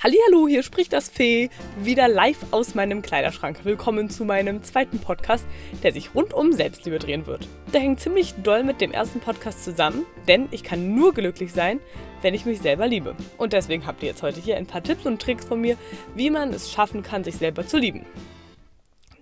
[0.00, 3.64] Hallo, hier spricht das Fee, wieder live aus meinem Kleiderschrank.
[3.64, 5.44] Willkommen zu meinem zweiten Podcast,
[5.82, 7.48] der sich rund um Selbstliebe drehen wird.
[7.72, 11.80] Der hängt ziemlich doll mit dem ersten Podcast zusammen, denn ich kann nur glücklich sein,
[12.22, 13.16] wenn ich mich selber liebe.
[13.38, 15.76] Und deswegen habt ihr jetzt heute hier ein paar Tipps und Tricks von mir,
[16.14, 18.06] wie man es schaffen kann, sich selber zu lieben.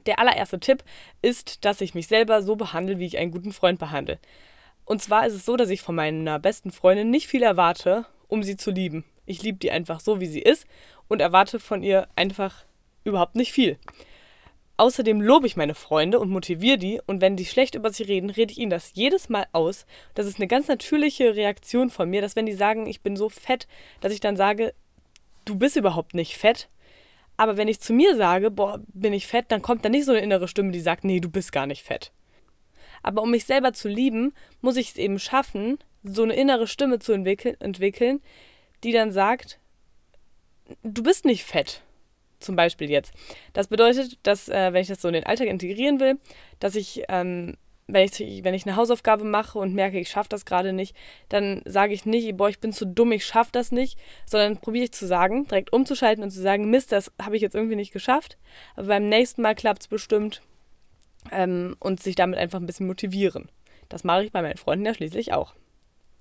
[0.04, 0.84] Der allererste Tipp
[1.22, 4.18] ist, dass ich mich selber so behandle, wie ich einen guten Freund behandle.
[4.84, 8.43] Und zwar ist es so, dass ich von meiner besten Freundin nicht viel erwarte, um
[8.43, 9.06] sie zu lieben.
[9.27, 10.66] Ich liebe die einfach so, wie sie ist
[11.08, 12.64] und erwarte von ihr einfach
[13.04, 13.79] überhaupt nicht viel.
[14.79, 18.29] Außerdem lobe ich meine Freunde und motiviere die und wenn die schlecht über sie reden,
[18.29, 19.86] rede ich ihnen das jedes Mal aus.
[20.14, 23.30] Das ist eine ganz natürliche Reaktion von mir, dass wenn die sagen, ich bin so
[23.30, 23.66] fett,
[24.00, 24.75] dass ich dann sage,
[25.46, 26.68] du bist überhaupt nicht fett.
[27.38, 30.13] Aber wenn ich zu mir sage, boah, bin ich fett, dann kommt da nicht so
[30.13, 32.12] eine innere Stimme, die sagt, nee, du bist gar nicht fett.
[33.02, 36.98] Aber um mich selber zu lieben, muss ich es eben schaffen, so eine innere Stimme
[36.98, 38.20] zu entwickeln, entwickeln
[38.84, 39.58] die dann sagt,
[40.83, 41.83] du bist nicht fett.
[42.39, 43.14] Zum Beispiel jetzt.
[43.55, 46.19] Das bedeutet, dass, äh, wenn ich das so in den Alltag integrieren will,
[46.60, 50.44] dass ich, ähm, wenn, ich, wenn ich eine Hausaufgabe mache und merke, ich schaffe das
[50.44, 50.94] gerade nicht,
[51.30, 54.84] dann sage ich nicht, boah, ich bin zu dumm, ich schaffe das nicht, sondern probiere
[54.84, 57.92] ich zu sagen, direkt umzuschalten und zu sagen, Mist, das habe ich jetzt irgendwie nicht
[57.92, 58.36] geschafft,
[58.74, 60.42] aber beim nächsten Mal klappt es bestimmt
[61.30, 63.50] ähm, und sich damit einfach ein bisschen motivieren.
[63.88, 65.54] Das mache ich bei meinen Freunden ja schließlich auch.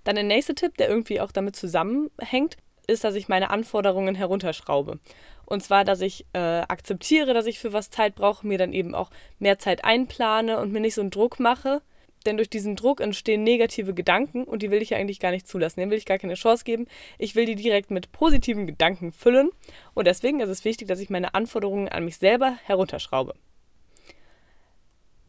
[0.06, 2.56] Dann der nächste Tipp, der irgendwie auch damit zusammenhängt,
[2.88, 5.00] ist, dass ich meine Anforderungen herunterschraube.
[5.45, 8.95] Und zwar, dass ich äh, akzeptiere, dass ich für was Zeit brauche, mir dann eben
[8.95, 11.81] auch mehr Zeit einplane und mir nicht so einen Druck mache.
[12.26, 15.48] Denn durch diesen Druck entstehen negative Gedanken und die will ich ja eigentlich gar nicht
[15.48, 15.80] zulassen.
[15.80, 16.88] Dem will ich gar keine Chance geben.
[17.20, 19.50] Ich will die direkt mit positiven Gedanken füllen.
[19.94, 23.36] Und deswegen ist es wichtig, dass ich meine Anforderungen an mich selber herunterschraube.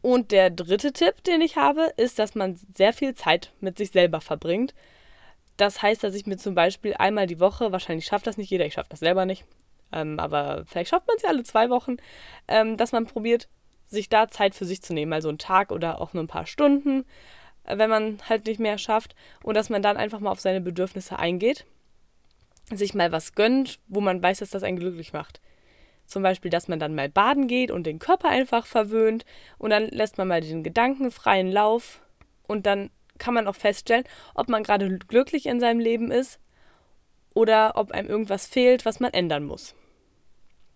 [0.06, 3.90] Und der dritte Tipp, den ich habe, ist, dass man sehr viel Zeit mit sich
[3.90, 4.72] selber verbringt.
[5.56, 8.64] Das heißt, dass ich mir zum Beispiel einmal die Woche, wahrscheinlich schafft das nicht jeder,
[8.64, 9.44] ich schaffe das selber nicht,
[9.90, 11.96] ähm, aber vielleicht schafft man es ja alle zwei Wochen,
[12.46, 13.48] ähm, dass man probiert,
[13.86, 16.46] sich da Zeit für sich zu nehmen, also einen Tag oder auch nur ein paar
[16.46, 17.04] Stunden,
[17.64, 20.60] äh, wenn man halt nicht mehr schafft und dass man dann einfach mal auf seine
[20.60, 21.66] Bedürfnisse eingeht,
[22.70, 25.40] sich mal was gönnt, wo man weiß, dass das einen glücklich macht.
[26.06, 29.24] Zum Beispiel, dass man dann mal baden geht und den Körper einfach verwöhnt
[29.58, 32.00] und dann lässt man mal den Gedanken freien Lauf
[32.46, 36.38] und dann kann man auch feststellen, ob man gerade glücklich in seinem Leben ist
[37.34, 39.74] oder ob einem irgendwas fehlt, was man ändern muss.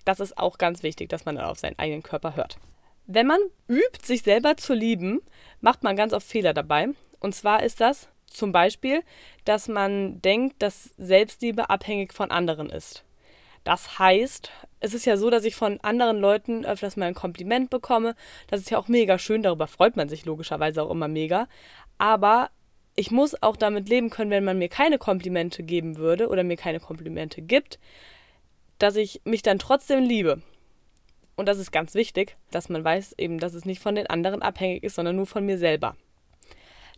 [0.05, 2.59] Das ist auch ganz wichtig, dass man dann auf seinen eigenen Körper hört.
[3.07, 5.21] Wenn man übt, sich selber zu lieben,
[5.61, 6.89] macht man ganz oft Fehler dabei.
[7.19, 9.03] Und zwar ist das zum Beispiel,
[9.45, 13.05] dass man denkt, dass Selbstliebe abhängig von anderen ist.
[13.65, 17.71] Das heißt, es ist ja so, dass ich von anderen Leuten öfters mal ein Kompliment
[17.71, 18.15] bekomme.
[18.49, 21.49] Das ist ja auch mega schön, darüber freut man sich logischerweise auch immer mega.
[21.99, 22.51] Aber
[22.97, 26.57] ich muss auch damit leben können, wenn man mir keine Komplimente geben würde oder mir
[26.57, 27.79] keine Komplimente gibt,
[28.79, 30.43] dass ich mich dann trotzdem liebe.
[31.37, 34.43] Und das ist ganz wichtig, dass man weiß eben, dass es nicht von den anderen
[34.43, 35.97] abhängig ist, sondern nur von mir selber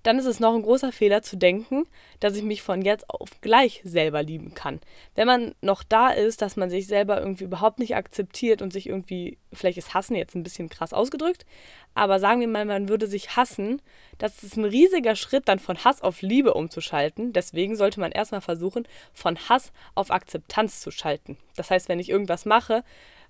[0.03, 1.87] dann ist es noch ein großer Fehler zu denken,
[2.21, 4.81] dass ich mich von jetzt auf gleich selber lieben kann.
[5.15, 8.89] Wenn man noch da ist, dass man sich selber irgendwie überhaupt nicht akzeptiert und sich
[8.89, 11.47] irgendwie, vielleicht ist Hassen jetzt ein bisschen krass ausgedrückt,
[11.95, 13.81] aber sagen wir mal, man würde sich hassen,
[14.19, 17.33] das ist ein riesiger Schritt, dann von Hass auf Liebe umzuschalten.
[17.33, 21.37] Deswegen sollte man erstmal versuchen, von Hass auf Akzeptanz zu schalten.
[21.57, 22.83] Das heißt, wenn ich irgendwas mache,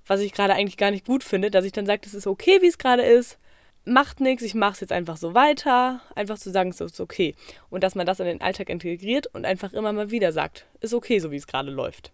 [0.07, 2.59] was ich gerade eigentlich gar nicht gut finde, dass ich dann sage, es ist okay,
[2.63, 3.39] wie es gerade ist
[3.85, 7.35] macht nichts, ich mache es jetzt einfach so weiter, einfach zu sagen, es ist okay.
[7.71, 10.95] Und dass man das in den Alltag integriert und einfach immer mal wieder sagt, ist
[10.95, 12.13] okay, so wie es gerade läuft.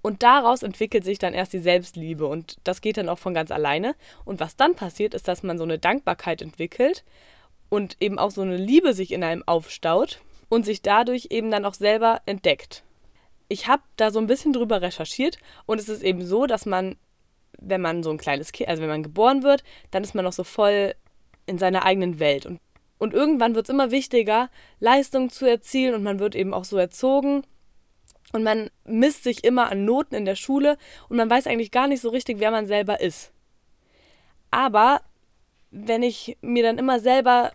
[0.00, 3.50] Und daraus entwickelt sich dann erst die Selbstliebe und das geht dann auch von ganz
[3.52, 3.94] alleine.
[4.24, 7.04] Und was dann passiert, ist, dass man so eine Dankbarkeit entwickelt
[7.68, 11.64] und eben auch so eine Liebe sich in einem aufstaut und sich dadurch eben dann
[11.64, 12.82] auch selber entdeckt.
[13.48, 16.96] Ich habe da so ein bisschen drüber recherchiert und es ist eben so, dass man
[17.64, 20.32] wenn man so ein kleines Kind, also wenn man geboren wird, dann ist man noch
[20.32, 20.94] so voll
[21.46, 22.46] in seiner eigenen Welt.
[22.46, 22.60] Und,
[22.98, 26.76] und irgendwann wird es immer wichtiger, Leistung zu erzielen und man wird eben auch so
[26.76, 27.42] erzogen.
[28.32, 30.78] Und man misst sich immer an Noten in der Schule
[31.08, 33.30] und man weiß eigentlich gar nicht so richtig, wer man selber ist.
[34.50, 35.02] Aber
[35.70, 37.52] wenn ich mir dann immer selber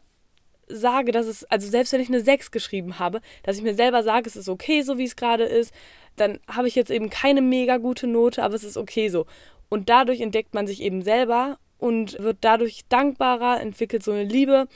[0.67, 4.03] sage, dass es, also selbst wenn ich eine 6 geschrieben habe, dass ich mir selber
[4.03, 5.73] sage, es ist okay, so wie es gerade ist,
[6.15, 9.25] dann habe ich jetzt eben keine mega gute Note, aber es ist okay so.
[9.69, 14.67] Und dadurch entdeckt man sich eben selber und wird dadurch dankbarer, entwickelt so eine Liebe.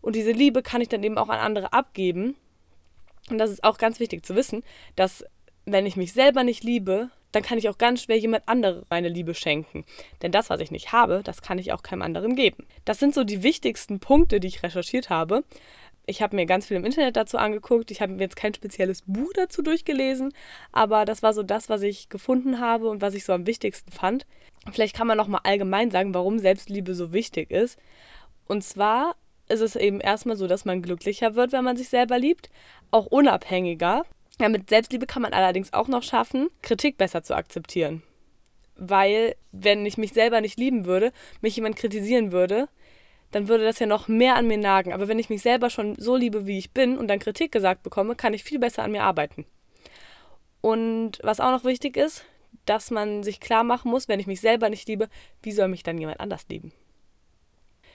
[0.00, 2.36] Und diese Liebe kann ich dann eben auch an andere abgeben.
[3.30, 4.62] Und das ist auch ganz wichtig zu wissen,
[4.96, 5.24] dass
[5.64, 9.08] wenn ich mich selber nicht liebe, dann kann ich auch ganz schwer jemand anderem meine
[9.08, 9.84] Liebe schenken.
[10.22, 12.66] Denn das, was ich nicht habe, das kann ich auch keinem anderen geben.
[12.84, 15.44] Das sind so die wichtigsten Punkte, die ich recherchiert habe.
[16.10, 17.92] Ich habe mir ganz viel im Internet dazu angeguckt.
[17.92, 20.32] Ich habe mir jetzt kein spezielles Buch dazu durchgelesen,
[20.72, 23.92] aber das war so das, was ich gefunden habe und was ich so am wichtigsten
[23.92, 24.26] fand.
[24.72, 27.78] Vielleicht kann man noch mal allgemein sagen, warum Selbstliebe so wichtig ist.
[28.48, 29.14] Und zwar
[29.48, 32.50] ist es eben erstmal so, dass man glücklicher wird, wenn man sich selber liebt,
[32.90, 34.02] auch unabhängiger.
[34.40, 38.02] Ja, mit Selbstliebe kann man allerdings auch noch schaffen, Kritik besser zu akzeptieren.
[38.74, 42.68] Weil, wenn ich mich selber nicht lieben würde, mich jemand kritisieren würde,
[43.30, 44.92] dann würde das ja noch mehr an mir nagen.
[44.92, 47.82] Aber wenn ich mich selber schon so liebe, wie ich bin und dann Kritik gesagt
[47.82, 49.46] bekomme, kann ich viel besser an mir arbeiten.
[50.60, 52.24] Und was auch noch wichtig ist,
[52.66, 55.08] dass man sich klar machen muss, wenn ich mich selber nicht liebe,
[55.42, 56.72] wie soll mich dann jemand anders lieben?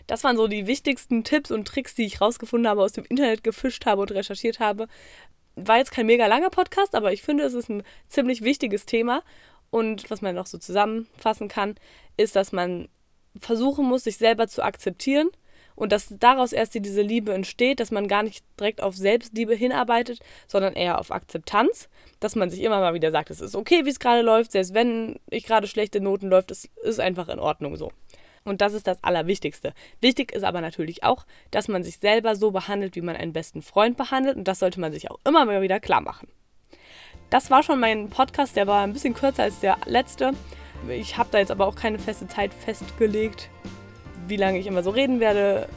[0.07, 3.43] Das waren so die wichtigsten Tipps und Tricks, die ich rausgefunden habe, aus dem Internet
[3.43, 4.87] gefischt habe und recherchiert habe.
[5.55, 9.23] War jetzt kein mega langer Podcast, aber ich finde, es ist ein ziemlich wichtiges Thema.
[9.71, 11.75] Und was man noch so zusammenfassen kann,
[12.17, 12.87] ist, dass man
[13.39, 15.29] versuchen muss, sich selber zu akzeptieren
[15.75, 20.19] und dass daraus erst diese Liebe entsteht, dass man gar nicht direkt auf Selbstliebe hinarbeitet,
[20.47, 21.89] sondern eher auf Akzeptanz,
[22.19, 24.73] dass man sich immer mal wieder sagt, es ist okay, wie es gerade läuft, selbst
[24.73, 27.91] wenn ich gerade schlechte Noten läuft, es ist einfach in Ordnung so.
[28.45, 29.73] Und das ist das Allerwichtigste.
[30.01, 33.63] Wichtig ist aber natürlich auch, dass man sich selber so behandelt, wie man einen besten
[33.63, 34.37] Freund behandelt.
[34.37, 36.27] Und das sollte man sich auch immer mal wieder klar machen.
[37.31, 40.33] Das war schon mein Podcast, der war ein bisschen kürzer als der letzte.
[40.89, 43.49] Ich habe da jetzt aber auch keine feste Zeit festgelegt,
[44.27, 45.67] wie lange ich immer so reden werde.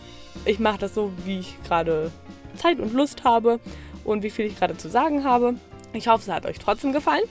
[0.44, 2.10] Ich mache das so, wie ich gerade
[2.56, 3.60] Zeit und Lust habe
[4.04, 5.54] und wie viel ich gerade zu sagen habe.
[5.92, 7.24] Ich hoffe, es hat euch trotzdem gefallen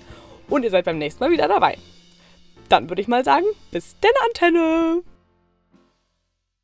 [0.50, 1.78] und ihr seid beim nächsten Mal wieder dabei.
[2.70, 5.04] Dann würde ich mal sagen, bis denn Antenne!